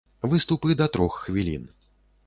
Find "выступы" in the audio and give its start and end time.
0.31-0.77